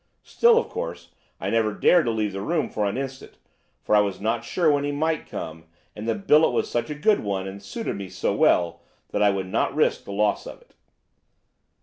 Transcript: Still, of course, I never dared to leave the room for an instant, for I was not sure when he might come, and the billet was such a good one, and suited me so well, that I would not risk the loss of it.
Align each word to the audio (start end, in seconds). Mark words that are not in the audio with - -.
Still, 0.23 0.57
of 0.57 0.67
course, 0.67 1.11
I 1.39 1.51
never 1.51 1.75
dared 1.75 2.05
to 2.05 2.11
leave 2.11 2.33
the 2.33 2.41
room 2.41 2.71
for 2.71 2.87
an 2.87 2.97
instant, 2.97 3.37
for 3.83 3.95
I 3.95 3.99
was 3.99 4.19
not 4.19 4.43
sure 4.43 4.71
when 4.71 4.83
he 4.83 4.91
might 4.91 5.27
come, 5.27 5.65
and 5.95 6.07
the 6.09 6.15
billet 6.15 6.49
was 6.49 6.67
such 6.67 6.89
a 6.89 6.95
good 6.95 7.19
one, 7.19 7.47
and 7.47 7.61
suited 7.61 7.95
me 7.95 8.09
so 8.09 8.33
well, 8.33 8.81
that 9.11 9.21
I 9.21 9.29
would 9.29 9.45
not 9.45 9.75
risk 9.75 10.03
the 10.05 10.11
loss 10.11 10.47
of 10.47 10.59
it. 10.59 10.73